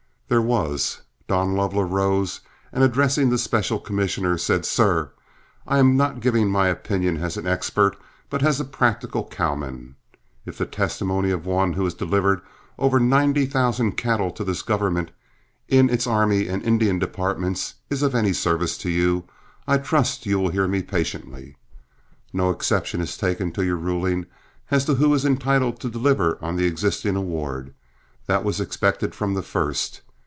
There 0.31 0.41
was. 0.41 1.01
Don 1.27 1.55
Lovell 1.55 1.81
arose, 1.81 2.39
and 2.71 2.85
addressing 2.85 3.29
the 3.29 3.37
special 3.37 3.81
commissioner, 3.81 4.37
said: 4.37 4.65
"Sir, 4.65 5.11
I 5.67 5.77
am 5.77 5.97
not 5.97 6.21
giving 6.21 6.49
my 6.49 6.69
opinion 6.69 7.17
as 7.17 7.35
an 7.35 7.45
expert 7.45 7.97
but 8.29 8.41
as 8.41 8.57
a 8.57 8.63
practical 8.63 9.25
cowman. 9.25 9.97
If 10.45 10.57
the 10.57 10.65
testimony 10.65 11.31
of 11.31 11.45
one 11.45 11.73
who 11.73 11.83
has 11.83 11.93
delivered 11.93 12.39
over 12.79 12.97
ninety 12.97 13.45
thousand 13.45 13.97
cattle 13.97 14.31
to 14.31 14.45
this 14.45 14.61
government, 14.61 15.11
in 15.67 15.89
its 15.89 16.07
army 16.07 16.47
and 16.47 16.63
Indian 16.63 16.97
departments, 16.97 17.73
is 17.89 18.01
of 18.01 18.15
any 18.15 18.31
service 18.31 18.77
to 18.77 18.89
you, 18.89 19.25
I 19.67 19.79
trust 19.79 20.25
you 20.25 20.39
will 20.39 20.51
hear 20.51 20.65
me 20.65 20.81
patiently. 20.81 21.57
No 22.31 22.51
exception 22.51 23.01
is 23.01 23.17
taken 23.17 23.51
to 23.51 23.65
your 23.65 23.75
ruling 23.75 24.27
as 24.71 24.85
to 24.85 24.95
who 24.95 25.13
is 25.13 25.25
entitled 25.25 25.81
to 25.81 25.89
deliver 25.89 26.37
on 26.41 26.55
the 26.55 26.67
existing 26.67 27.17
award; 27.17 27.73
that 28.27 28.45
was 28.45 28.61
expected 28.61 29.13
from 29.13 29.33
the 29.33 29.43
first. 29.43 29.99